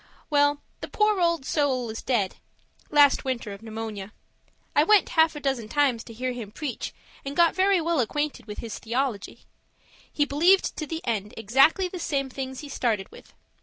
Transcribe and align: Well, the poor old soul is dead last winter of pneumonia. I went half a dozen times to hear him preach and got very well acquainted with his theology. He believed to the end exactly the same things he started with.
Well, 0.31 0.63
the 0.79 0.87
poor 0.87 1.19
old 1.21 1.45
soul 1.45 1.91
is 1.91 2.01
dead 2.01 2.37
last 2.89 3.23
winter 3.23 3.51
of 3.53 3.61
pneumonia. 3.61 4.13
I 4.75 4.83
went 4.83 5.09
half 5.09 5.35
a 5.35 5.39
dozen 5.39 5.69
times 5.69 6.03
to 6.05 6.13
hear 6.13 6.31
him 6.31 6.49
preach 6.51 6.91
and 7.23 7.35
got 7.35 7.53
very 7.53 7.79
well 7.79 7.99
acquainted 7.99 8.47
with 8.47 8.57
his 8.57 8.79
theology. 8.79 9.41
He 10.11 10.25
believed 10.25 10.75
to 10.77 10.87
the 10.87 11.05
end 11.05 11.35
exactly 11.37 11.87
the 11.87 11.99
same 11.99 12.31
things 12.31 12.61
he 12.61 12.67
started 12.67 13.11
with. 13.11 13.35